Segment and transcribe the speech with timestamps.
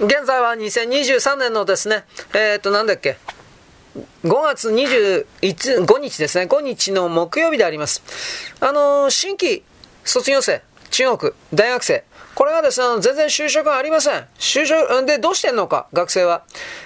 [0.00, 2.04] 現在は2023年のですね、
[2.34, 3.16] えっ、ー、と、なんだっけ、
[4.24, 8.02] 5月25日ですね、5日の木曜日であります。
[8.58, 9.62] あのー、新規
[10.04, 12.04] 卒業生、中国、大学生、
[12.34, 14.26] これがですね、全然就職がありません。
[14.38, 16.42] 就職、で、どうしてんのか、学生は。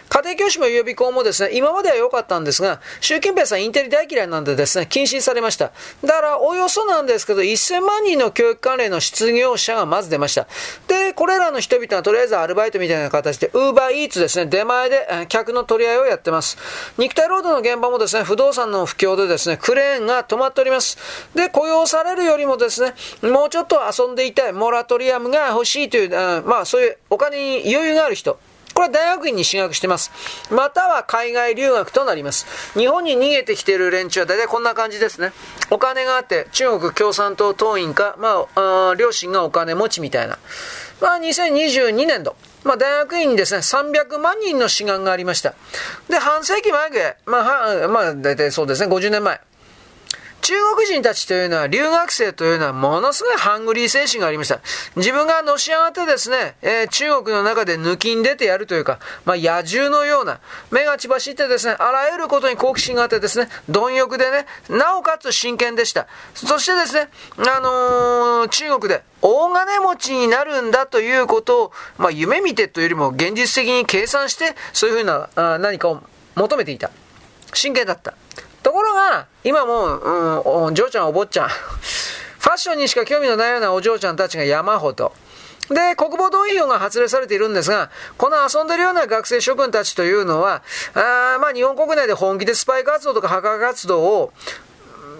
[0.08, 5.70] 家庭教師も予備校もですね、今までは良かったんですが、習近平さんインテリ大嫌いなんでですね、禁止されました。
[6.04, 10.46] だから、およそなんですけど、1000万人の教育関連の失業者がまず出ました。
[10.86, 16.56] で、これらの人々はとりあえずアルバイトみたいな形で、ウーバーイーツですね、出前で客の取り合いをやってます。
[16.96, 20.98] 肉体労働の現場もですね、不動産の不況でですね、クレーンが止まっております。
[21.34, 28.38] で、雇用されるよりもですね、もうちょっと遊んでいたい、モラトリアムが欲しいという、あまあそういうお金に余裕がある人、
[28.78, 30.12] これは大学院に進学してます。
[30.52, 32.46] または海外留学となります。
[32.78, 35.32] 日本に逃げてきている連中は大体こんな感じですね。
[35.70, 40.38] お金があって、中国共産党党員か、まあ、あ両親がお金持ちみたいな。
[41.00, 42.36] まあ、2022年度。
[42.62, 45.54] まあ、大学院にですね、300万人の志願がありました。
[46.08, 49.40] で、半世紀前で、まあ、まあ、大体そうですね、50年前。
[50.48, 54.60] 中国人たちというのは、留学生というのは、ものすごいハングリー精神がありました。
[54.96, 66.06] 自分がのし上がってですね、えー、中国の中で抜きん出てやるというか、まあ、野獣のような、目が血走ってですね、あらゆることに好奇心があってですね、貪欲でね、なおかつ真剣でした。
[66.32, 67.10] そしてですね、
[67.46, 76.02] あのー、中国で、大金持ちになるんだということを、まあ、夢見てというよりも現実的に計算して、そういうふうなあ何かを
[76.36, 76.90] 求めていた。
[77.52, 78.14] 真剣だった。
[78.68, 85.14] ところが、今もう、ん、お嬢ちゃんお坊ちゃん、 ファッションにしか興味のないようなお嬢ちゃんたちが山ほど。
[85.70, 94.32] で、国防動員法が発令されているんですが、この遊んでるような学生諸君たちというのは、あまあ日本国内で本気でスパイ活動とか破壊活動を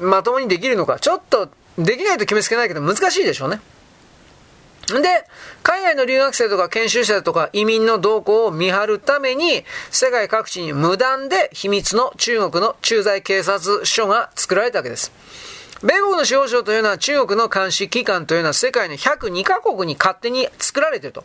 [0.02, 3.60] まともにできるのか、ちょっとできないと決めつけないけど難しいでしょうね。
[4.94, 5.24] で、
[5.62, 15.12] 海外の留学生とか研修生とか移民の動向を見張るために、世界各地に無断で秘密の中国の駐在警察署が作られたわけです。
[15.82, 21.24] 米国の司法省というのは中国の監視機関というのは世界の102カ国に勝手に作られていると。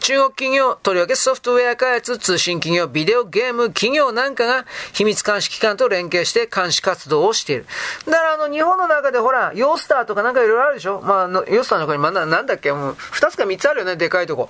[0.00, 7.66] 中国企業、とりわけソフトウェア開発、通信企業、ビデオゲーム企業なんかが秘密監視機関と連携して監視活動をしている。
[8.06, 11.00] だからあの日本の中でほら、ヨースターとかなんかいろいろあるでしょ？
[11.00, 12.70] まあ、ヨースターの中にまだなんだっけ？
[12.72, 14.48] もう2つか3つあるよね、でかいとこ。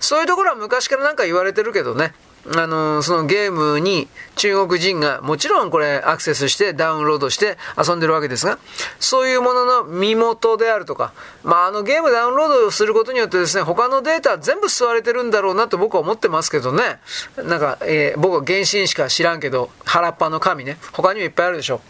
[0.00, 2.14] そういうところは昔からなんか言われてるけどね。
[2.54, 8.58] あの、そのゲームに中国人がもちろんこれアクセスしてダウンロードして遊んでるわけですが、
[9.00, 11.12] そういうものの身元であるとか、
[11.42, 16.98] まああのゲームダウンロードすることによってですね、他のデータ全部吸われてるんだろうなと僕は思ってますけどね。
[17.36, 20.78] なんか、えー、僕は原神しか知らんけど、原っぱの神ね。
[20.92, 21.80] 他にもいっぱいあるでしょう。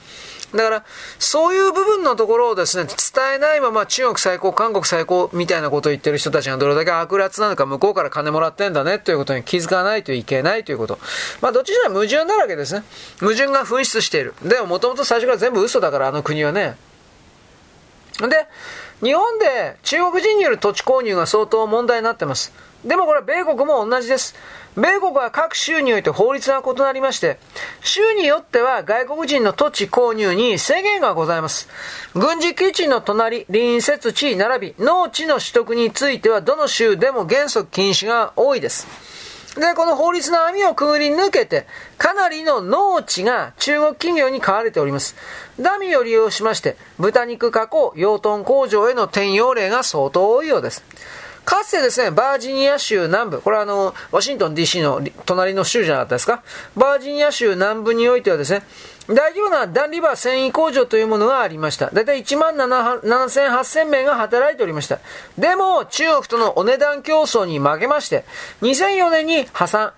[0.55, 0.85] だから、
[1.19, 10.99] そういう部分のところをですね、伝えないまま中国最高、韓国最高みたいなことを言ってる人たちがどれだけ悪辣なのか、向こうから金もらってんだねということに気づかないといけないということ。
[11.41, 12.85] まあ、どっちにも矛盾だらけですね。
[13.21, 14.35] 矛盾が噴出している。
[14.43, 16.77] でも、もともと最初から全部嘘だから、あの国はね。
[18.21, 18.47] で、
[19.03, 22.53] 日本で中国人による土地購入が相当問題になってます。
[22.87, 24.37] でもこれは米国も同じです。
[24.77, 27.39] 米国は各州において法律が異なりまして、
[27.83, 31.69] 州によっては外国人の土地購入に制限がございます。
[32.15, 38.87] 軍事基地の隣、隣接地並び、農地の取得についてはどの州でも原則禁止が多いです。
[39.57, 41.67] で、この法律の網をくぐり抜けて、
[41.99, 45.17] かなりの農地が中国企業に買われております。
[45.59, 50.85] ダミーを利用しまして、豚肉加工、養豚工場への転用例が相当多いようです。
[51.47, 56.43] かつてですね、バージニア州南部、これはあの、ワシントン DC の隣の州じゃなかったですか？
[56.77, 58.65] バージニア州南部においてはですね、
[59.09, 61.91] 大規模なダンリバー繊維工場というものがありました。
[61.91, 64.99] だいたい1万7000、8000名が働いておりました。
[65.39, 68.25] でも、中国とのお値段競争に負けまして、
[68.63, 69.93] 2004年に破産。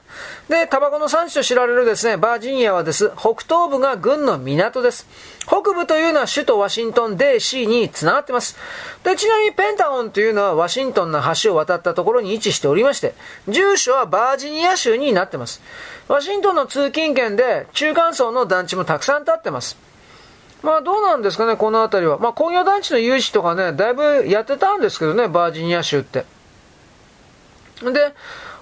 [0.48, 5.06] で、タバコの産地と知られるですね、バージニアはです、北東部が軍の港です。
[5.46, 8.58] 北部というのは首都ワシントン DC につながっています。
[9.02, 13.14] で、ちなみにペンタゴンというのはワシントンの橋を渡ったところに位置しておりまして、
[13.48, 15.62] 住所はバージニア州になっています。
[16.08, 19.76] ワシントンの通勤圏で中間層の団地もたくさん建ってます。
[20.62, 22.18] まあどうなんですかね、この辺りは。
[22.18, 26.24] まあ工業団地の誘致とかね、だいぶやってたんですけどね、バージニア州って。
[27.82, 28.12] で、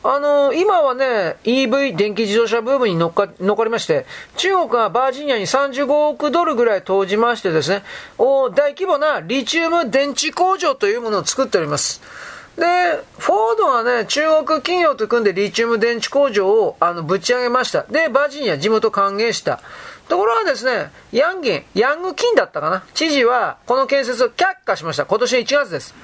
[0.02, 4.06] あのー、今はね、EV、電気自動車ブームに乗っか乗っかりまして、
[4.36, 7.82] 中国がバージニアに35億ドルぐらい投じましてですね、
[8.18, 12.02] お大規模なリチウム電池工場というものを作っております。
[12.56, 12.64] で、
[13.18, 17.82] フォードがね、中国企業と組んでリチウム電池工場をあのぶち上げました。
[17.84, 19.60] で、バージニア地元歓迎した。
[20.08, 25.04] ところがですね、ヤンギン、ヤングキンだったかな知事はこの建設を却下しました。
[25.04, 25.94] 今年1月です。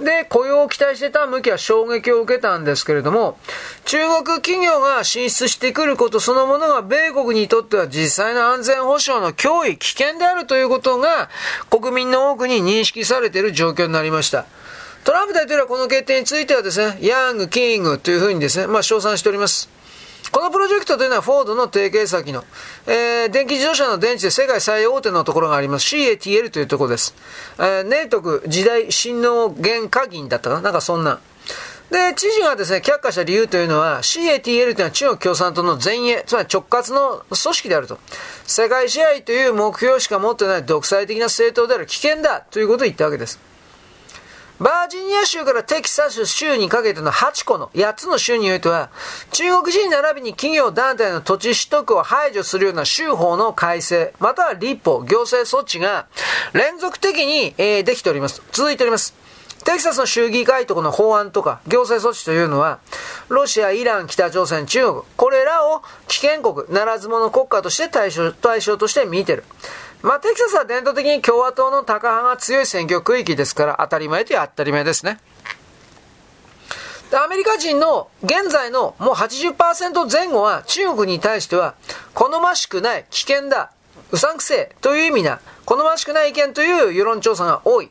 [0.00, 3.38] で、雇用を期待してた向きは衝撃を受けたんですけれども、
[3.86, 11.30] 中国企業が進出してくることそのものが米国にとっては実際の安全保障の脅威、危険であるということが
[11.70, 14.44] 国民の多くに認識されている状況になりました。
[15.06, 19.68] トランプ大統領はこの決定についてはですね、ヤング、キングというふうにですね、まあ、称賛しております。
[20.32, 22.42] このプロジェクトというのはフォードの提携先の、
[22.88, 27.14] えー、電気自動車の電池で世界最大手のところがあります CATL というところです。
[27.56, 30.62] えー、ネイトク時代新能源化銀だったかな？
[30.62, 31.20] なんかそんな。
[31.92, 38.00] で、知事がですね、却下した理由というのは、CATL というのは中国共産党の前衛、つまり直轄の組織であると。
[38.44, 43.38] 世界支配という目標しか持ってない独裁的な政党である危険だということを言ったわけです。
[44.58, 48.90] バージニア州からテキサス州にかけての8個の8つの州においては、
[49.32, 56.06] 中国人並びに企業団体の土地取得を排除するような州法の改正、または立法、行政措置が
[56.54, 58.42] 連続的に、えー、できております。
[58.52, 59.14] 続いております。
[59.66, 62.78] テキサスの州議会とこの法案とか行政措置というのは、
[63.28, 69.44] ロシア、イラン、北朝鮮、中国、これらを危険国、ならず者国家として対象対象として見てる。
[70.06, 75.18] まあ、テキサスは伝統的に共和党の高派が強い選挙区域ですから、当たり前という当たり前ですね。
[77.12, 81.74] アメリカ人の現在のもう80%前後は中国に対しては、
[82.14, 83.72] 好ましくない、危険だ、
[84.12, 87.90] うさんくせえという意味な、好ましくない意見という世論調査が多い。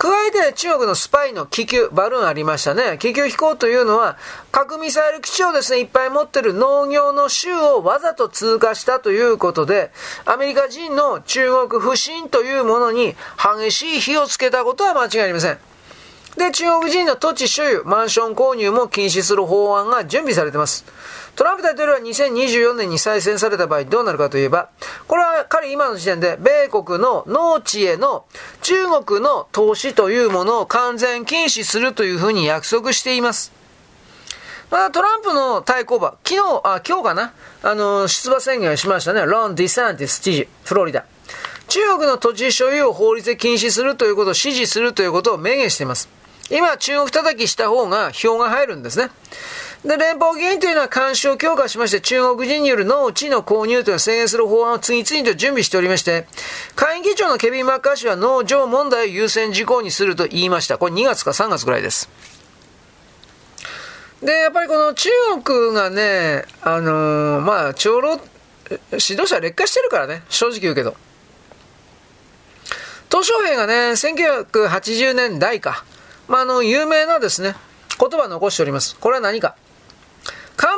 [0.00, 2.96] 加えて中国のスパイの気球、バルーンありましたね。
[2.98, 4.16] 気球飛行というのは、
[4.50, 9.90] 核ミサイル基地をですね、いっぱい持ってる農業の州をわざと通過したということで、
[10.24, 13.14] アメリカ人の中国不信というものに
[13.60, 15.58] 激しい火をつけたことは間違いありません。
[16.38, 20.86] で、中国人の土地所有、マンション購入も禁止する法案が準備されています。
[21.40, 24.68] トランプ大統領は2024年に再選された場合どうなるかといえば、
[25.08, 28.26] これは彼今の時点で米国の農地への
[28.60, 33.52] 中国の投資というものを完全禁止するというふうに約束しています。
[34.70, 37.32] まあ、トランプの対抗馬、昨日、あ、今日かな？
[37.62, 39.24] あの、出馬宣言をしましたね。
[39.24, 41.06] ロン・ディサンティス知事、フロリダ。
[41.68, 46.10] 中国の土地所有を法律で禁止するということを支持するということを明言しています。
[46.50, 49.08] 今、中国叩きした方が票が入るんですね。
[49.84, 56.26] で、連邦議員というのは監視を強化しまして、中国人による農地の購入というのを制限する法案を次々と準備しておりまして、
[56.76, 60.76] 下院議長のケビン・マッカー氏は農場問題を優先事項にすると言いました。
[60.76, 62.10] これ2月か3月ぐらいです。
[64.22, 65.08] で、やっぱりこの中
[65.42, 68.20] 国がね、あのー、まあ、長老、
[68.68, 70.94] 指導者劣化してるからね、正直言うけど。
[73.08, 75.84] 鄧小平がね、1980年代か、
[76.28, 77.56] まあ、あの、有名なですね、
[77.98, 78.96] 言葉を残しております。
[79.00, 79.56] これは何か。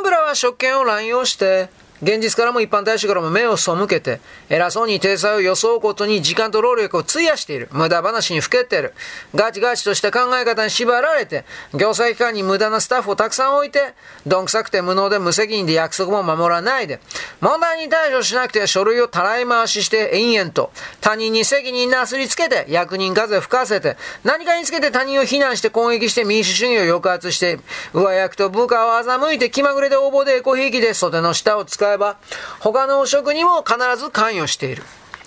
[0.03, 1.69] 幹部らは職権を乱用して、
[2.03, 7.69] 現実からも一般大衆からも目を背けて、偉そうに体裁を装うことに時間と労力を費やしている。
[7.71, 8.93] 無駄話にふけている。
[9.37, 13.95] ガチガチとした考え方に縛られて、行政機関に無駄なスタッフをたくさん置いて、
[14.27, 16.99] どんくさくて無能で無責任で約束も守らないで、
[17.41, 27.61] 問題に対処しなくて書類をたらい回しして延々と、他人に責任なすりつけて、役人風吹かせて、何かにつけて他人を非難して攻撃して民主主義を抑圧して、
[27.93, 32.17] 上役と部下を欺いて気まぐれで応募でエコひいきで袖の下を使うえば、
[32.61, 34.83] 他の汚職にも必ず関与している。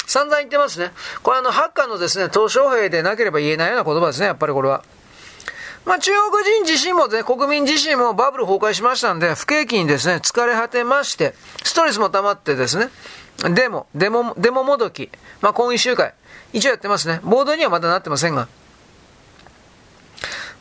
[0.07, 0.91] 散々言ってますね。
[1.23, 4.83] これあの、ハッカーのですね、鄧小平でなければ言えないような言葉ですね、やっぱりこれは。
[5.85, 12.89] まあ、中国人自身もね、国民自身もバブル崩壊しましたんで、不景気にですね、疲れ果てまして、ストレスも溜まってですね、
[13.53, 15.11] デモ、デモ、デモもどき、
[15.41, 16.13] まあ、婚姻集会、
[16.53, 17.19] 一応やってますね。
[17.23, 18.47] ボードにはまだなってませんが。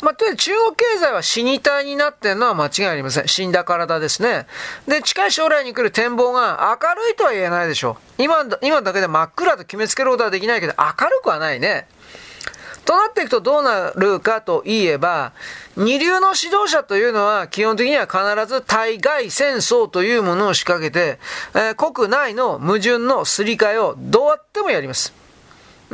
[0.00, 3.28] まあ、と中国経済は死に体になってるのは間違いありません。
[3.28, 4.46] 死んだ体ですね。
[4.86, 8.22] で、近い将来に来る展望が明るいとは言えないでしょう。
[8.22, 11.88] 今、今だけで真っ暗と決めつけることはできないけど、明るくはないね。
[12.84, 15.32] となっていくとどうなるかといえば、
[15.76, 21.18] 二流の指導者というのは基本的には必ず対外戦争というものを仕掛けて、
[21.54, 25.23] えー、国内の矛盾のすり替えをどうやってもやります。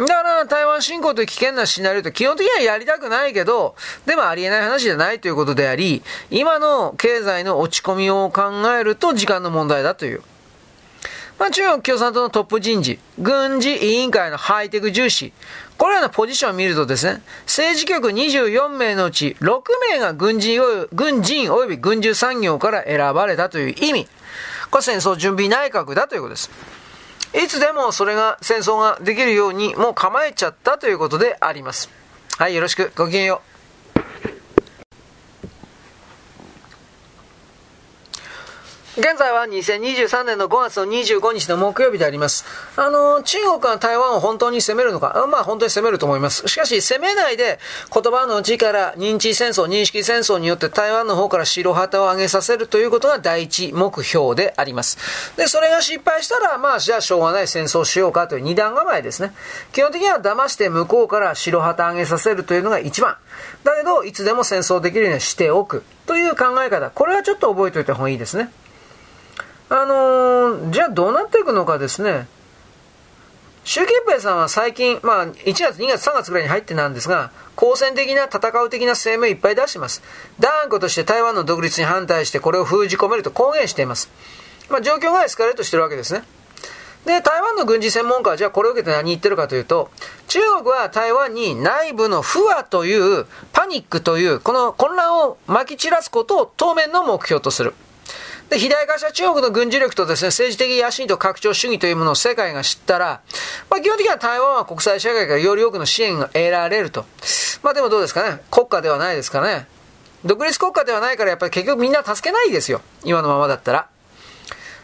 [0.06, 3.74] だから台湾侵攻という危険なシナリオって基本的にはやりたくないけど、
[4.06, 8.42] でもありえない話じゃないということであり、今の経済の落ち込みを考
[8.78, 10.22] えると時間の問題だという。
[11.38, 15.32] まあ、中国共産党のトップ人事、軍事委員会のハイテク重視、
[15.78, 20.60] これらのポジションを見るとですね、政治局24名のうち6名が軍人
[20.92, 24.08] 軍人及び軍需産業から選ばれたという意味。
[24.70, 26.50] これ戦争準備内閣だということです。
[27.34, 31.88] いつでもそれが、戦争ができるようにもう構えちゃったということであります。
[32.38, 32.92] はい、よろしく。
[32.96, 33.49] ごきげんよう。
[38.96, 42.44] 現在は2023年の5月の25日の木曜日であります。
[42.74, 46.48] あの、中国が台湾を本当に攻めるのか、まあ本当に攻めると思います。
[46.48, 47.60] しかし攻めないで
[47.94, 54.98] 言葉の内から認知戦争、認識戦争によって台湾の方から白旗を上げさせるということが第一目標であります。
[55.36, 59.32] で、それが失敗したら、まあじゃあしょうがない戦争しようかという二段構えですね。
[59.72, 63.16] 基本的には騙して向こうから白旗上げさせるというのが一番。
[63.62, 66.90] だけど、いつでも戦争できるようにしておくという考え方。
[66.90, 68.50] これはちょっと覚えておいた方がいいですね。
[69.70, 72.26] あのー、じゃあどうなっていくのかですね。
[73.62, 80.02] 習近平さんは最近、まあ、1月、2月、3月ぐらいに入ってなんですが、好戦的な戦う的な声明をいっぱい出しています。
[80.40, 84.10] 断固として台湾の独立に反対してこれを封じ込めると公言しています。
[84.70, 86.24] まあ、状況がエスカレートしてるわけですね。
[87.04, 89.90] で、台湾の軍事専門家はじゃあこれを受けて何言ってるかというと、
[90.26, 97.74] 中国は台湾に内部の不和というパニックというこの混乱を撒き散らすことを当面の目標とする。
[98.50, 103.20] で、肥大化した中国の軍事力とですね、政治的野心と拡張主義というものを世界が知ったら、
[103.70, 107.06] まあ基本的には台湾は国際社会からより多くの支援が得られると。
[107.62, 108.42] まあでもどうですかね？
[108.50, 109.68] 国家ではないですかね？
[110.24, 112.82] 独立国家ではないからやっぱり結局みんな助けないですよ。
[113.04, 113.88] 今のままだったら。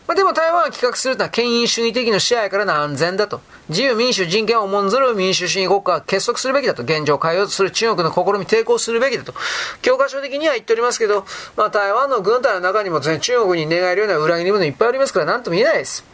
[0.06, 3.40] まあ、でも台湾が企画するのは権威主義的な支配からの安全だと。
[3.68, 6.84] 自由民主人権を重んずる民主主義国家は結束するべきだと。
[6.84, 9.34] 現状を変えようとする中国の試み抵抗するべきだと。
[9.82, 16.04] 教科書的には言っておりますけど、まあ、台湾の軍隊の中にもですね、中国に願えるような裏切り者いっぱいありますから何とも言えないです。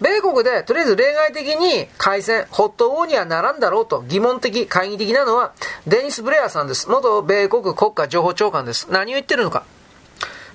[0.00, 5.52] 米国でとりあえず例外的に開戦、ホットウォーにはならんだろうと疑問的、懐疑的なのは
[5.88, 6.88] デニス・ブレアさんです。
[6.88, 8.86] 元米国国家情報長官です。
[8.90, 9.64] 何を言ってるのか。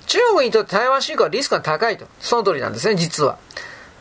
[0.05, 2.05] 中国にとって台湾侵攻はリスクが高いと。
[2.19, 3.38] その通りなんですね、実は。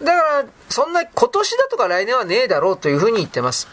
[0.03, 3.69] だから、そんな今年だとか来年はねえだろうというふうに言ってます。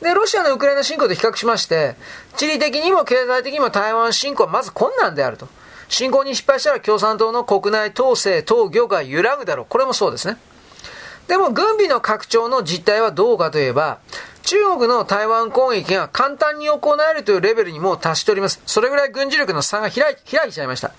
[0.00, 1.96] で、ロシアのウクライナ侵攻と比較しまして、
[2.36, 5.48] 地理的にも経済的にも台湾侵攻はまず困難であると。
[5.88, 9.66] 侵攻に失敗したら共産党の国内統制、統御が揺らぐだろう。
[9.68, 10.36] これもそうですね。
[11.26, 13.98] でも軍備の拡張の実態はどうかといえば、
[14.48, 18.62] 中国の台湾攻撃が簡単に行えるというレベルにもう達しております。
[18.64, 20.90] それぐらい軍事力の差が開い開いちゃいました。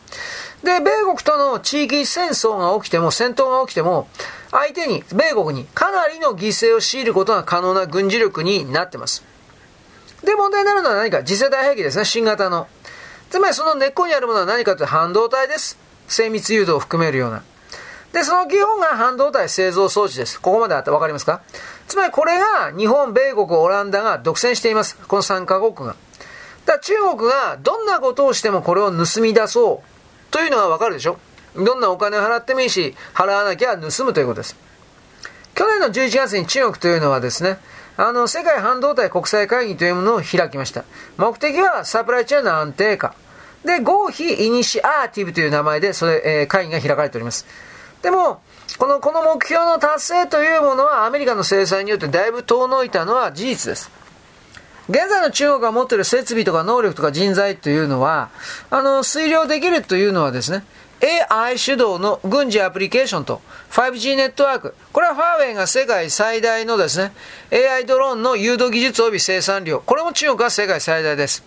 [0.63, 4.08] で、米国との地域戦争が起きても、戦闘が起きても、
[4.51, 9.24] 相手に、米国にかなりの犠牲を強いることが可能な軍事力になってます。
[10.24, 12.68] で、問題になるのは何か次世代兵器ですね、新型の。
[13.32, 15.79] つまりその根っこにあるものは何かというと半導体です。
[16.08, 17.41] 精密誘導を含めるような。
[18.13, 20.39] で、その基本が半導体製造装置です。
[20.39, 21.41] ここまであってわかりますか？
[21.89, 24.96] つまりこれが日本、米国、オランダが独占しています。
[24.96, 25.96] この3カ国が。
[26.65, 31.17] だ中国がどんなことをしてもこれを盗み出そうというのがわかるでしょ
[31.55, 34.55] どんなお金を払ってもいいし、払わなきゃ盗むということです。
[35.55, 37.58] 去年の11月に中国というのはですね、
[37.98, 40.86] あの、世界半導体国際会議というものを開きました。
[41.17, 43.15] 目的はサプライチェーンの安定化。
[43.65, 47.48] で、合否イニシアーティブという名前で、それ、えー、会議が開かれております。
[48.03, 48.41] でも、
[48.78, 53.92] この、この目標の達成というものはアメリカの制裁によってだいぶ遠のいたのは事実です。
[54.90, 58.30] 現在の中国が持っている設備とか能力とか人材というのは、
[58.70, 60.64] あの、推量できるというのはですね、
[61.30, 64.76] AI 主導の軍事アプリケーションと 5G ネットワーク。
[64.92, 67.14] これはファーウェイが世界最大のですね、
[67.52, 69.80] AI ドローンの誘導技術及び生産量。
[69.80, 71.44] これも中国が世界最大です。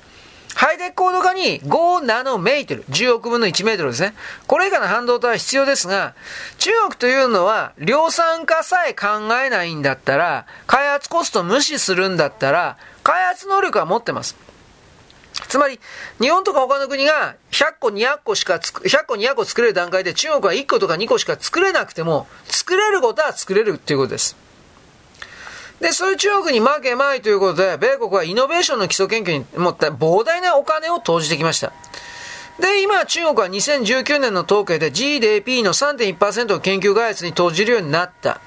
[0.54, 4.14] ハイテク高度化に5ナノメートル、10億分の1メートルですね。
[4.46, 6.14] これ以下の半導体は必要ですが、
[6.58, 14.36] 中国というのは量産化さえ考えないんだったら、開発コスト無視するんだったら、開発能力は持ってます。
[15.48, 15.80] つまり、
[16.20, 24.41] 日本とか他の国が100個200個しか100個200個作れる段階で中国は1個とか2個しか作れなくても、作れることは作れるっていうことです。
[25.82, 31.72] で、そういう中国に負けまいということで、米国はイノベーションの基礎研究に持った膨大なお金を投じてきました。
[32.60, 38.40] で、今中国は2019年の統計で GDP の3.1%を研究開発に投じるようになった。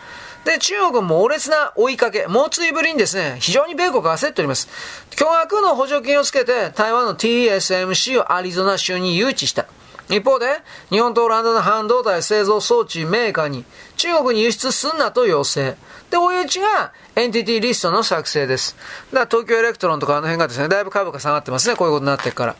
[0.46, 4.70] で、中国も猛烈な追いかけ、猛追ぶりにですね、非常に米国が焦っております。
[5.10, 9.66] 巨額の補助金をつけて、台湾の TSMC をアリゾナ州に誘致した。
[10.10, 10.48] 一方で、
[10.90, 13.66] 日本とオランダの半導体製造装置メーカーに
[13.98, 15.76] 中国に輸出すんなと要請。
[16.12, 18.76] で、追い打ちがエンティティリストの作成です。
[19.12, 22.56] だから東京エレクトロンとかあの辺がですね、だいぶ株価下がってますね、こういうことになってから。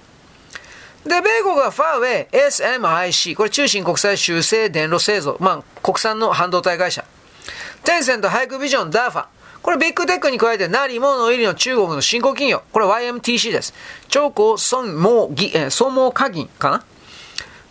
[1.06, 7.06] で、米国はファーウェイ、SMIC、これ中芯国際集成電路製造、まあ、国産の半導体会社。
[7.84, 9.26] テンセント、ハイクビジョン、ダーファ。
[9.62, 12.64] これビッグテックに加えて、ナリ、モノ、イリの中国の新興企業。
[12.72, 13.74] これ YMTC です。
[14.10, 16.84] 長江、孫、毛、義、えー、総毛化銀かな？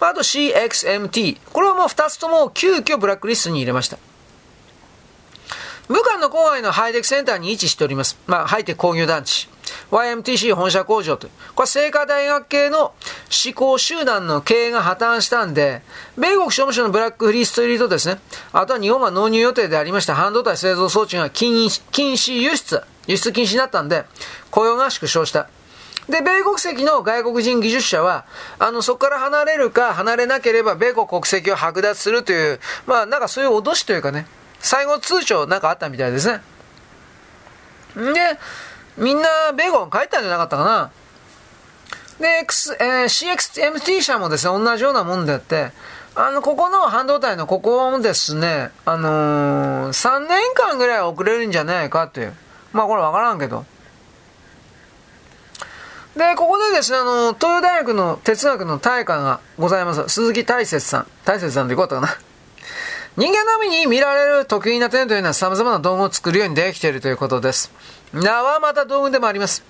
[0.00, 1.38] あと CXMT。
[1.52, 3.98] これはもう2つとも急遽ブラックリストに入れました。
[5.88, 8.18] 武漢の郊外のハイテクセンターに位置しております。
[8.26, 9.48] まあ、ハイテク工業団地。
[9.90, 11.30] YMTC 本社工場という。
[11.54, 12.92] これは清華大学系の
[13.44, 15.82] 思考集団の経営が破綻したんで、
[16.16, 18.18] 米国商務省のブラックリスト入りとですね、
[18.52, 24.04] あとは日本が納入予定でありました半導体製造装置が禁止輸出、輸出禁止になったんで、
[24.50, 25.48] 雇用が縮小した。
[26.08, 28.26] で、米国籍の外国人技術者は、
[28.58, 34.26] あの、そこから離れるか離れなければ米国国籍を剥奪するという、まあ、なんかそういう脅しというかね、
[34.60, 36.40] 最後通帳なんかあったみたいですね。
[37.96, 38.38] で、
[38.96, 40.90] みんな米国帰ったんじゃなかったかな。
[42.20, 45.72] で、X えー、CXMT 社もですね、同じようなもんであって、
[46.14, 52.34] あの、ここの半導体のここもですね、あのー、3年間ぐらい遅れるんじゃないかという。
[52.72, 53.64] まあこれわからんけど。
[56.16, 60.08] で、ここでですね、あの、東洋大学の哲学の大会がございます。
[60.08, 61.06] 鈴木大拙さん。
[61.24, 62.08] 大拙さんでいこうかな。
[63.16, 67.72] 人間のみに見られる得意な点というのは様々な道具を作るようにできているということです。
[68.12, 69.64] 名はまた道具でもあります。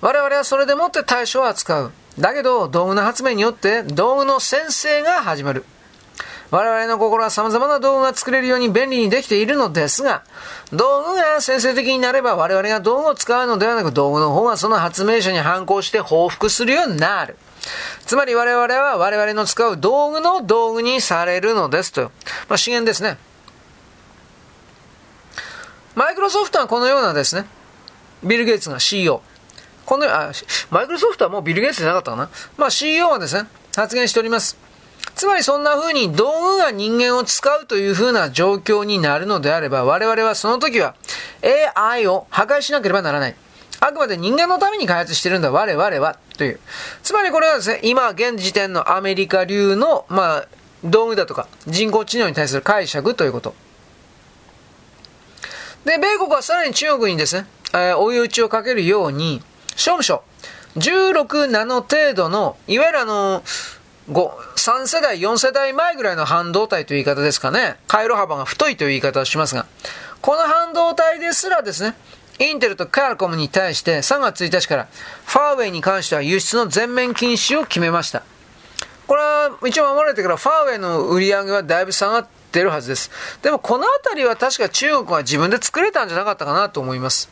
[0.00, 1.92] 我々はそれでもって対象を扱う。
[2.18, 5.64] だけど、道具の発明によって道具の先生が始まる。
[6.50, 10.22] 我々の心は様々な道具が作れるように便利にできているのですが、
[10.72, 17.36] 道具が先生的になれば我々が道具を使うのではなく道具の方がその発明者に反抗して報復するようになる。
[18.06, 22.10] つまり我々は我々の使う道具の道具にされるのですと。
[22.48, 23.18] まあ、資源ですね。
[25.94, 27.44] マイクロソフトはこのようなですね、
[28.22, 29.20] ビル・ゲイツが CEO。
[29.84, 30.32] このあ
[30.70, 32.30] マイクロソフトはもうビル・ゲイツじゃなかったかな。
[32.56, 34.67] まあ CEO はですね、発言しております。
[35.18, 40.94] つまりそんな風に道具が人間を使うという風な状況になるのであれば、我々はその時は
[41.74, 43.36] AI を破壊しなければならない。
[43.80, 46.60] あくまで人間のために開発してるんだ、我々は、という。
[47.02, 50.48] つまりこれはですね、今現時点のアメリカ流の、まあ、
[50.84, 53.56] 道具だとか人工知能に対する解釈ということ。
[55.84, 59.42] で、米国はさらに中国にですね、えー、追い打ちをかけるように、
[59.74, 60.22] 商務省、
[60.76, 63.42] 16ナノ程度の、いわゆるあの、
[64.08, 67.76] 5、3世代、4世代前ぐらいの半導体という言い方ですかね。
[67.86, 69.66] 回路幅が太いという言い方をしますが、
[70.22, 71.94] この半導体ですらですね、
[72.38, 74.88] インテルとカルコムに対して3月1日から
[75.26, 78.22] ファーウェイに関しては輸出の全面禁止を決めました。
[79.06, 83.10] これは一応守られてからファーウェイの売り上げはだいぶ下がってるはずです。
[83.42, 87.28] でもこの辺りは確か中国は自分で作れたんじゃなかったかなと思います。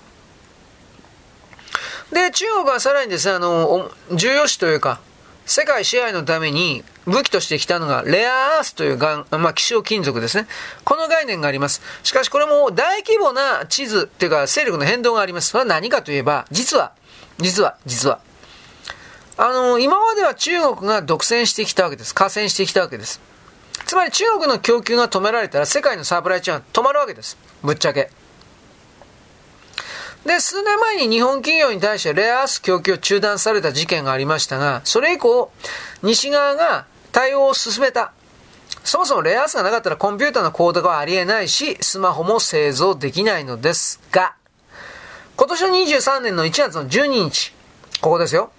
[2.13, 5.01] で、中国はさらにですね、あの、重要視というか、
[5.47, 10.49] 世界支配のために武器としてきたのがレアアースというがん、まあ、希少金属ですね。
[10.85, 11.81] この概念があります。
[12.03, 15.51] しかしこれも大規模な地図っていうか勢力の変動があります。
[15.51, 16.93] それは何かといえば、実は、
[17.39, 18.21] 実は、実は。
[19.39, 22.15] あの、今までは中国が独占してきたわけです。
[22.15, 23.21] 加戦してきたわけです。
[23.85, 27.37] つまり中国の供給が止められたら世界のサプライチェーンは止まるわけです。
[27.63, 28.11] ぶっちゃけ。
[30.27, 35.53] で、数年前に日本企業に対してレアアース供給を中断された事件がありましたが、それ以降、
[36.03, 38.13] 西側が対応を進めた。
[38.83, 44.35] そもそもレアアースがなかったらコンピューターのコードがありえないし、スマホも製造できないのですが、
[45.37, 47.53] 今年の23年の1月の12日、
[48.01, 48.51] ここですよ。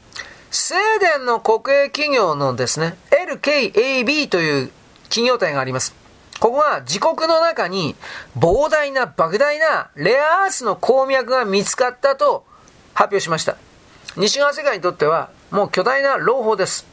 [0.51, 4.71] スウェーデンの国営企業のですね、LKAB という
[5.09, 5.93] 企業体があります。
[6.39, 7.95] ここが自国の中に
[8.37, 12.45] 膨大な莫大なレアアースの鉱脈が見つかったと
[12.93, 13.57] 発表しました。
[14.15, 16.85] 西側世界にとってはもう巨大な朗報です。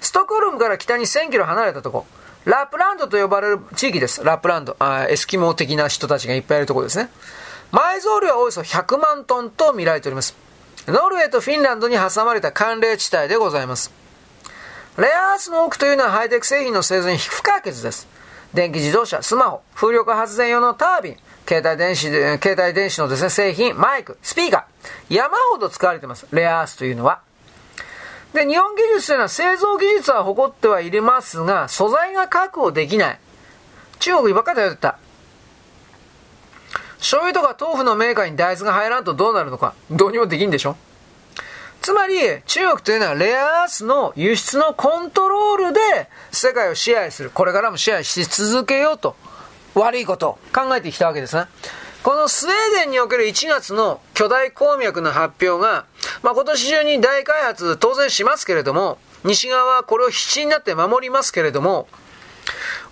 [0.00, 2.06] ストックホルムから北に1000キロ離れたとこ、
[2.44, 4.22] ラップランドと呼ばれる地域です。
[4.22, 4.76] ラップランド。
[4.78, 7.08] あエスキモー的な人たちがいっぱいいるところですね。
[7.72, 10.36] 埋蔵量はおよそ100万トンと見られております。
[10.86, 14.03] ノルウェーとフィンランドに挟まれた寒冷地帯でございます。
[14.96, 18.06] レアアースの多くというのはハイテク製品の製造に不可欠です。
[18.54, 21.16] 電気自動車、スマホ、風力発電用のタービン、
[21.48, 22.06] 携帯電子、
[22.40, 26.28] 携帯電子のですね、製品、マイク、スピーカー、山ほど使われています。
[26.30, 27.20] レアアースというのは。
[28.32, 33.18] で、日本技術というのは製造技術は誇ってはいりますが、素材が確保できない。
[33.98, 34.98] 中国にばっかり頼ってた。
[36.98, 40.76] 醤油とか豆腐のメーカーに大豆が入らんとどうなるのか、どうにもできんでしょ
[41.84, 42.14] つまり、
[42.46, 45.80] 中国というのはレアアースの輸出のコントロールで
[46.32, 47.28] 世界を支配する。
[47.28, 49.16] これからも支配し続けようと、
[49.74, 51.44] 悪いことを考えてきたわけですね。
[52.02, 55.84] このスウェーデンにおける1月の巨大鉱脈の発表が、
[56.22, 61.86] まあ、今年中に大開発当然しますけれども、西側はこれを必死になって守りますけれども、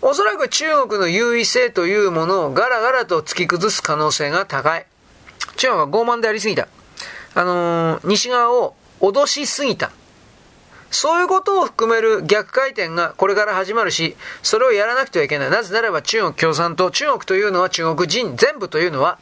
[0.03, 4.85] おそらく中国の優位性というものをガラガラと突き崩す可能性が高い。
[5.57, 6.69] 中国は傲慢でありすぎた。
[7.35, 9.91] あのー、西側を脅しすぎた。
[10.91, 15.51] そういうことを含める逆回転がこれから始まるし、それをやらなくてはいけない。
[15.51, 19.19] なぜならば中国共産党、中国というのは中国人全部というのは、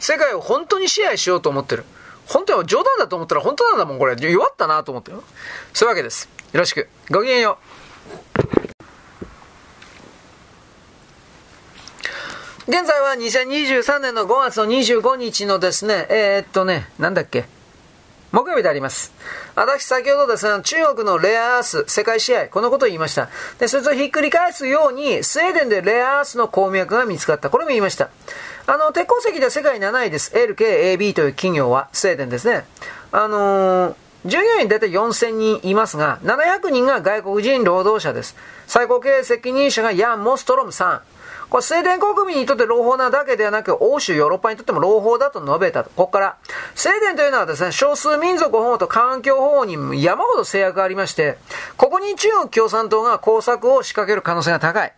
[0.00, 1.84] 世界を本当に支配しようと思ってる。
[2.26, 4.16] 本当に冗談だと思ったら本当なんだもん、これ。
[4.18, 5.22] 弱ったなと思ってよ。
[5.74, 6.28] そういうわけです。
[6.52, 6.88] よろしく。
[7.10, 7.72] ごきげんよう。
[12.68, 17.44] 現在は2023年の5月の25日のですね、えー、っとね、なんだっけ。
[18.32, 19.12] 木曜日であります。
[19.54, 23.28] 私、先ほどですね、中国のレアアース世界試合、このことを言いました。
[23.58, 27.50] で、それとひっくり返すように、スウェーデンでレアアースの鉱脈が見つかった。
[27.50, 28.08] これも言いました。
[28.66, 30.32] あの、鉄鉱石では世界7位です。
[30.34, 32.64] LKAB という企業は、スウェーデンですね。
[33.12, 38.36] あのー、従業員大体4000人いますが、700人が外国人労働者です。
[38.66, 41.00] 最高経営責任者がヤン・モストロムさん。
[41.52, 45.90] これ、スウェーデン国民にとって朗報なだけではなく、欧州、ヨーロッパにとっても朗報だと述べたと。
[45.90, 46.36] ここから、
[46.74, 51.36] スウェーデンというのはですね、少数民族保護と環境保護に山ほど制約がありまして、
[51.76, 54.94] ここに中国共産党が工作を仕掛ける可能性が高い。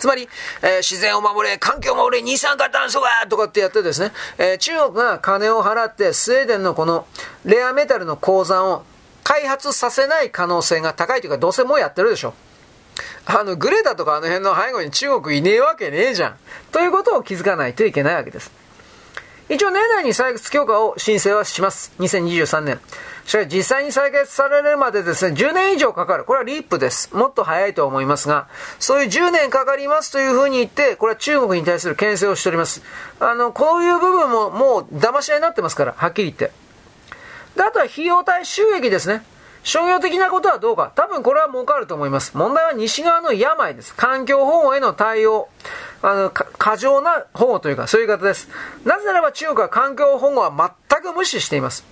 [0.00, 0.28] つまり、
[0.62, 7.06] えー、自然を守れ、環境を守れ、二酸化炭素がとかってやってですね、えー、中国が金を払ってスウェーデンのこの
[7.44, 8.82] レアメタルの鉱山を
[9.22, 12.34] 開発させない可能性が高いというか、どうせもうやってるでしょ。
[13.26, 16.36] あの、グレタとかあの辺の背後に中国いねえわけねえじゃん。
[16.72, 18.50] ということを気づかないといけないわけです。
[19.48, 21.92] 一応年内に採掘許可を申請はします。
[21.98, 22.80] 2023年。
[23.26, 26.24] しかし実際に採決されるまでですね、10年以上かかる。
[26.24, 27.14] これはリップです。
[27.14, 32.82] もっと早いと思いますが、そういう10年かかりますというふうに言って、これは中国に対する牽制をしております。
[33.20, 36.50] あの、こういう部分ももう騙し合いになってますから、はっきり言って。
[37.56, 39.22] で、あとは費用対収益ですね。
[39.64, 40.92] 商業的なことはどうか。
[40.94, 42.36] 多分これは儲かると思います。
[42.36, 43.94] 問題は西側の病です。
[43.94, 45.48] 環境保護への対応。
[46.02, 48.48] あの、過剰な保護というか、そういう言い方です。
[48.84, 51.84] なぜならば中国は環境保護は全く無視しています。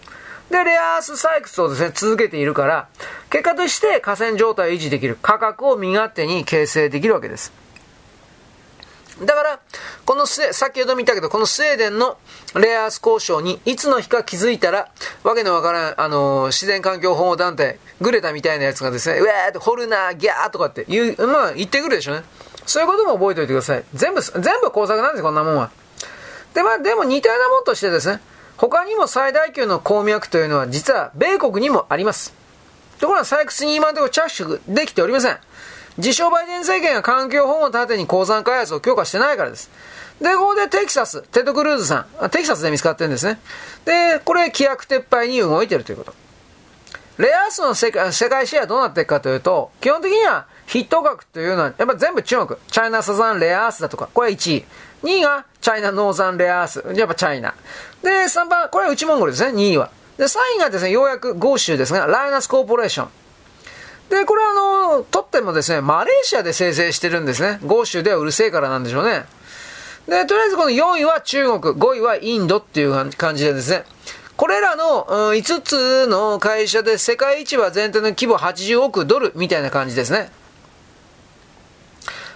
[0.50, 2.88] で、レアアース採掘をですね、続けているから、
[3.30, 5.16] 結果として河川状態を維持できる。
[5.22, 7.52] 価格を身勝手に形成できるわけです。
[9.20, 9.60] だから、
[10.04, 12.16] このス先ほど見たけど、このスウェーデンの
[12.54, 14.88] レアアース交渉にいつの日か気づいたら、
[15.22, 22.24] わけのわからん、あのー、自然環境保護団体、グレタみたいなやつがですね、うわーって掘るなギャーとかって言う、まあ言ってくるでしょうね。
[22.66, 23.84] そういうことも覚えておいてください。
[23.94, 25.70] 全部、全部工作なんですよ、こんなもんは。
[26.54, 28.20] で、まあ、でも似たようなもんとしてですね、
[28.56, 32.34] 他にも最大級の鉱脈というのは実は米国にもあります。
[33.00, 35.38] ところが採掘に今のところ着手できておりません。
[36.00, 39.70] 自称バイデン政権が環境保護の盾に鉱山開発を強化してないからです。
[40.20, 43.38] で、ここでテキサス、テッド・クルーズさん、テキサスで見つかってるんですね。
[43.84, 46.14] で、これ規約撤廃に動いてるということ。
[47.18, 52.58] レアアースの世界世界シェアどうなっていくかというと、基本的にはヒット額というのは、やっぱ全部中国。
[52.70, 54.64] チャイナサザンレアアースだとか、これ1位。
[55.02, 56.82] 2位がチャイナノーザンレアアース。
[56.94, 57.54] やっぱチャイナ。
[58.02, 59.90] で、3番、これは内モンゴルですね、2位は。
[60.16, 63.08] で、3位がですね、ようやく豪州ですが、ライナスコーポレーション。
[64.10, 64.52] で、これあ
[64.98, 67.60] の、とってもですね、マレーシアで生成してるんですね。
[67.64, 69.24] 豪州ではうるせえからなんでしょうね。
[70.08, 73.84] で、とりあえずこの4位は中国、5位はインドっていう感じでですね、
[74.36, 80.30] これらの、うん、5つの会社で世界一は全体の規模80億ドルみたいな感じですね。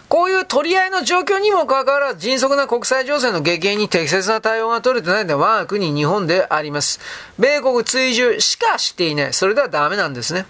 [0.08, 7.00] こういう取り合いの状況にもかかわらず、迅速な国際情勢の激変に適切な対応が取れてないので、我が国日本であります。
[7.36, 9.32] 米国追従しかしていない。
[9.32, 10.46] それではダメなんですね。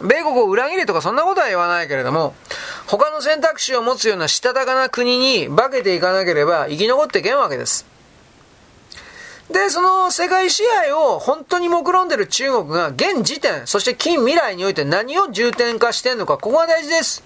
[0.00, 2.34] 米国を裏切れとかそんなことは言わないけれども、
[2.86, 7.84] 他の選択肢を持つようなしたたかな国に化けていかなければ生き残っていけんわけです。
[9.50, 17.24] で、その世界支配を本当に目論んでる中国が現時点、そして近未来において何を重点化してんのか、ここが大事です。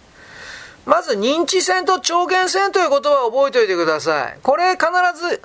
[0.87, 4.39] まず認知戦と超限戦という言葉を覚えておいてください。
[4.43, 5.43] これ必ず、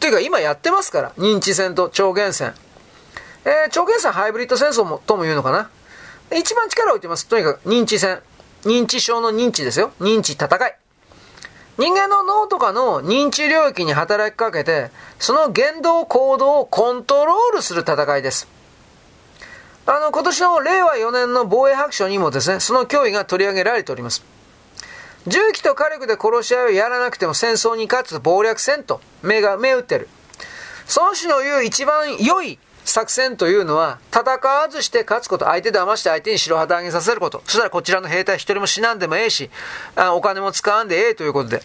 [0.00, 2.54] というか今やってますから、認知戦と超限戦。
[3.44, 5.70] えー、超限戦ハイブリッド戦争もとも言うのかな。
[6.36, 7.26] 一番力を置いてます。
[7.26, 8.20] とにかく認知戦。
[8.64, 9.92] 認知症の認知ですよ。
[10.00, 10.74] 認知戦い。
[11.78, 18.48] 人間の脳とかの認知領域に働きかけて、その言動行動をコントロールする戦いです。
[19.86, 24.22] あの、今年の令和4年の防衛白書にもですね、その脅威が取り上げられております。
[25.26, 30.08] 銃器と火力で殺し合いをやらなくても戦争に勝つ謀略戦と目が、目打ってる。
[30.96, 37.42] 孫子の言う一番良い作戦というのは、戦わずして勝つこと、相手騙して相手に白旗上げさせること。
[37.46, 39.50] そしたらこちらの兵隊一人も死なんでもええし、
[39.96, 41.62] あお金も使わんでええということで。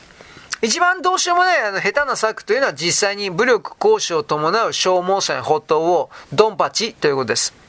[0.61, 7.64] 一番どうしようもないあの下手な策というのは実際に武力行使を伴う消耗戦、発頭をドンパチということです。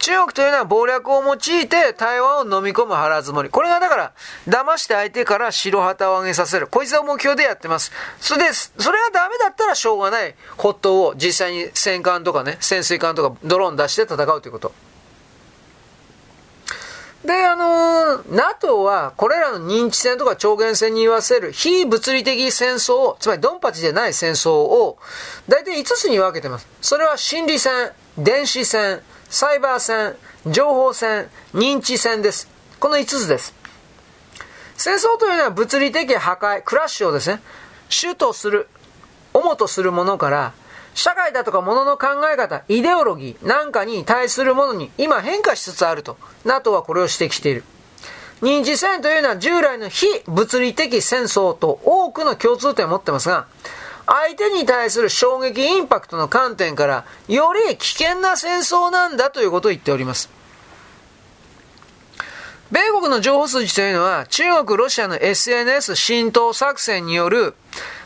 [0.00, 3.50] 中国というのは謀略を用いて台湾を飲み込む腹積もり。
[3.50, 4.12] これがだから、
[4.48, 6.66] 騙して相手から白旗を上げさせる。
[6.66, 7.92] こいつを目標でやってます。
[8.18, 10.34] それで、それがダメだったらしょうがない。
[10.56, 14.72] ホットを実際に戦艦とかね、潜水艦とかドローン出して戦うということ。
[17.24, 24.96] で、あのー、NATO はこれらの認知戦とか超限戦に言わせる非物理的戦争を、つまりドンパチでない戦争を、
[25.46, 26.66] 大体5つに分けてます。
[26.80, 30.16] それは心理戦、電子戦、サイバー戦、
[30.52, 32.48] 情報戦、認知戦です。
[32.80, 33.54] この5つです。
[34.76, 37.40] 戦争というのは物理的破壊、クラッシュをですね、
[37.88, 38.68] 主とする、
[39.32, 40.52] 主とするものから、
[40.94, 47.62] 社会だとか物の考え方、イデオロギーなんかに対するものに今変化しつつあると、NATO はこれを指摘している。
[48.42, 53.46] 認知戦というのは従来の非物理的戦争と多くの共通点を持ってますが、
[54.12, 60.28] 相手に対する衝撃インパクトの観点から、より危険な戦争なんだということを言っております。
[62.72, 67.54] 米国の情報筋というのは、中国、ロシアの SNS 浸透作戦による、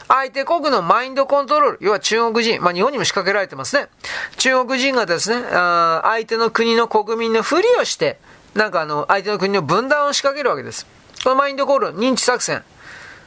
[0.06, 3.88] 相手国のマインドコントロール、要は中国人、まあ日本にも仕掛けられてますね。
[4.36, 8.18] 中国人がですね、あ相手の国の国民のふりをして、
[8.52, 10.86] なんかあの、相手の国の分断を仕掛けるわけです。
[11.22, 12.62] このマインドコール、認知作戦。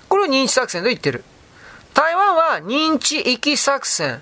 [0.10, 1.24] これを認知作戦と言ってる。
[1.98, 4.22] 台湾は認知域作戦。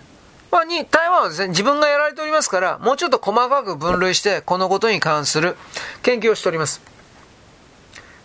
[0.50, 5.58] まあ、に、台湾はね、自分がやられておりますから、もうちょっと細かく分類して、このことに関する
[6.02, 6.82] 研究をしております。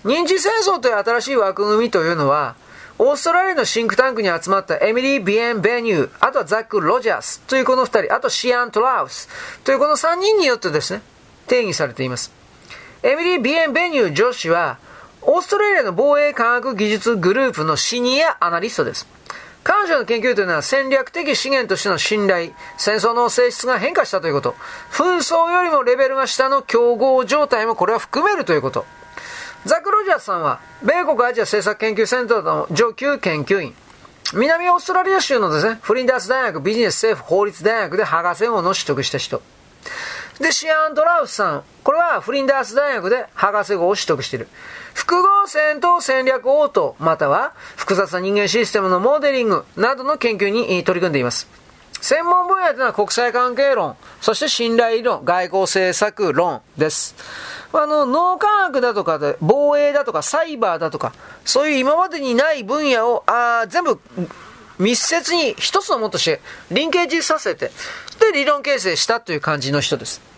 [0.05, 2.55] 認知戦争という新しい枠組みというのは、
[3.01, 9.29] オーストラリアのシンクタンクに集まったエミリー・ビエン・ベニュー、あとはザック・ロジャースというこの二人、あとシアン・トラウス
[9.65, 11.03] というこの三人によってですね、
[11.49, 12.31] 定義されています。
[13.03, 14.79] エミリー・ビエン・ベニュー女子は、
[15.23, 19.09] オーストラリアの防衛科学技術グループのシニアアナリストです。
[19.71, 24.57] 彼女の研究というのは戦略的資源としての信頼、戦争の性質が変化したということ、
[24.91, 28.85] 紛争よりもレベルが下の競合状態もこれは含めるということ。
[29.67, 33.73] ザク・ロジャースさんは、米国アジア政策研究センターの上級研究員。
[34.35, 39.41] 南オーストラリア州のですね、フリンダース大学ビジネス政府法律大学で博士号の取得した人。
[40.41, 41.65] で、シアン・ドラウスさん。
[41.85, 44.49] これはフリンダース大学で博士号を取得している。
[44.95, 51.47] 複合戦闘戦略応答、または複雑な人間システムのモデリングなどの研究に取り組んでいます。
[52.01, 57.15] 専門分野というのは国際関係論、そして信頼理論、外交政策論です。
[57.73, 61.13] あの、脳科学だとかで、防衛だとか、サイバーだとか、
[61.45, 64.01] そういう今までにない分野を、あ全部、
[64.79, 67.71] 密接に一つのものとしてリンケージさせて、
[68.19, 70.30] で、理論形成したという感じの人です。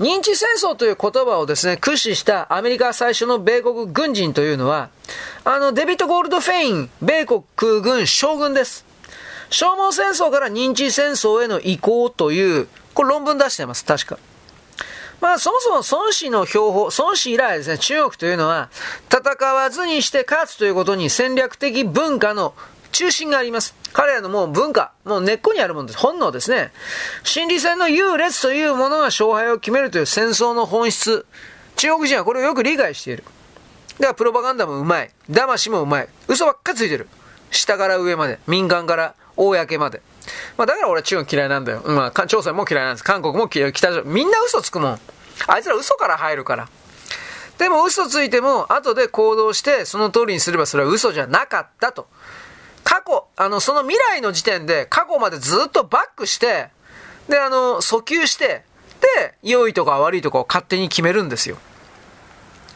[0.00, 4.90] 認知戦争という言葉をですね、駆使したアメリカ最初の米国軍人というのは、
[5.44, 8.84] あの、デビット・ゴールドフェイン、米国空軍将軍です。
[9.50, 14.18] 消耗戦争から認知戦争への移行という、これ論文出してます、確か。
[15.20, 18.70] まあそもそも孫子の標本、孫子以来ですね、中国というのは、
[19.08, 22.54] 戦わずにして勝つということに戦略的文化の
[22.94, 23.74] 中心があります。
[23.92, 25.98] 彼らのもう文化、もう根っこにあるものです。
[25.98, 26.70] 本能ですね。
[27.24, 31.26] 心理戦の優劣というものが勝敗を決めるという戦争の本質。
[31.74, 33.24] 中国人はこれをよく理解している。
[33.98, 35.10] だからプロパガンダもうまい。
[35.28, 36.08] 騙しもうまい。
[36.28, 37.08] 嘘ばっかついてる。
[37.50, 38.38] 下から上まで。
[38.46, 40.00] 民間から公まで。
[40.56, 41.82] まあ、だから俺は中国嫌いなんだよ。
[41.84, 43.04] まあ、朝鮮も嫌いなんです。
[43.04, 43.72] 韓国も嫌い。
[43.72, 44.12] 北朝鮮。
[44.12, 45.00] みんな嘘つくもん。
[45.48, 46.68] あいつら嘘から入るから。
[47.58, 52.08] でも嘘ついても、後で行動して、その通りにすればそれは嘘じゃなかったと。
[52.94, 56.68] 過去、あの、その未来の時点で過去までずっとバックして、
[57.28, 58.62] で、あの、訴求して、
[59.16, 61.56] で、良いとか悪いとかを勝手に決めるんですよ。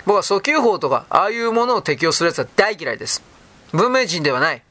[0.06, 3.22] 僕は訴求法とか、ああいうものを適用するやつは大嫌いです。
[3.72, 4.62] 文明人ではない。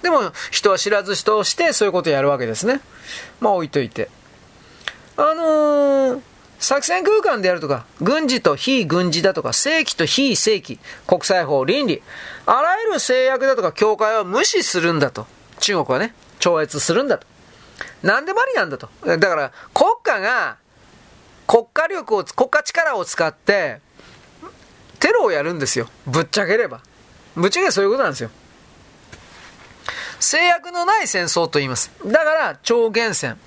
[0.00, 2.80] でも、人は知らず人をしてそういうことをやるわけですね。
[3.40, 4.08] まあ置いといて。
[5.18, 6.20] あのー、
[6.58, 12.02] 作戦空間であるとか、軍事と非軍事だとか、正規と非正規、国際法、倫理、
[12.46, 15.26] あらゆる制約だとか境界を無視するんだと。
[15.60, 17.26] 中国はね、超越するんだと。
[18.02, 18.88] 何でもありなんだと。
[19.04, 20.56] だから、国家が、
[21.46, 23.80] 国家力を、国家力を使って、
[24.98, 25.88] テロをやるんですよ。
[26.06, 26.80] ぶっちゃければ。
[27.36, 28.30] ぶっちゃけそういうことなんですよ。
[30.20, 31.92] 制約のない戦争と言います。
[32.04, 33.38] だから、超限戦。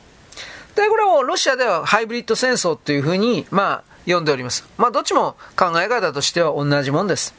[0.75, 4.67] で、これをロシアではハイブリッド戦争というふうに、まあ、読んでおります。
[4.77, 7.33] まあ、どっちも考え方としては同じもんです。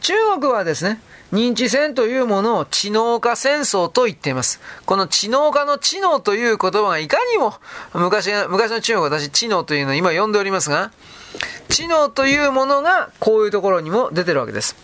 [0.00, 1.00] 中国はですね、
[1.32, 4.60] 認知戦というものを知能化戦争と言っています。
[4.84, 7.54] この知能化の知能という言葉がいかにも
[7.94, 10.92] 昔昔の中国私知能というのを今読んでおりますが、
[11.68, 14.76] 知能というものがこういうところにも出てるわけです。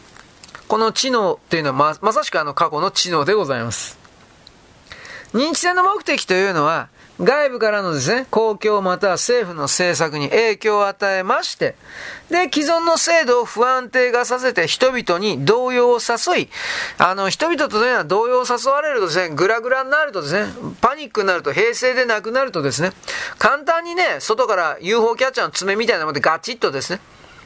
[0.66, 3.98] この知能っていうのはままさしくあの過去の知能でございます。
[5.32, 6.88] 認知戦の目的というのは、
[7.20, 11.76] 外部からのですね、公共または政府の政策に影響を与えまして、
[12.30, 16.48] で、既存の制度を不安定化させて人々に動揺を誘い、
[16.98, 22.92] あの、人々というのは動揺を誘われるとですね、グラグラになるとですね、パニックになると、平成でなくなるとですね、
[23.38, 27.00] 簡単にね、外から UFO キャッチャーの爪みたいなものでガチッとですね、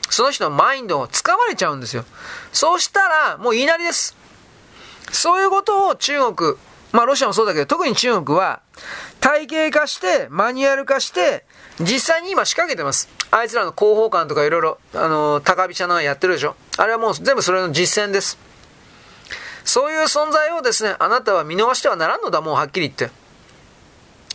[0.08, 2.04] その人のマインドを掴まれちゃうんですよ。
[2.52, 4.16] そうしたら、もう言いなりです。
[5.10, 6.54] そういうことを中国、
[6.92, 8.60] まあロシアもそうだけど、特に中国は
[9.26, 11.44] 体系化して、マニュアル化して、
[11.80, 13.08] 実際に今仕掛けてます。
[13.32, 16.54] あいつらの広報官とかいろいろ、あの、高飛車なのやってるでしょ。
[16.76, 18.38] あれはもう全部それの実践です。
[19.64, 23.10] そういう存在をですね、あなたは見逃してはならんのだ、もうはっきり言って。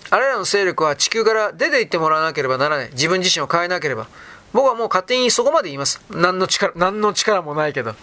[0.10, 2.90] あれらの勢力は地球から出て行ってもらわなければならない。
[2.92, 4.08] 自分自身を変えなければ。
[4.52, 6.02] 僕はもう勝手にそこまで言います。
[6.10, 7.96] 何の力、何の力もないけど。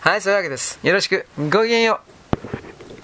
[0.00, 0.80] はい、そういうわけです。
[0.82, 1.24] よろしく。
[1.38, 2.15] ごきげんよう。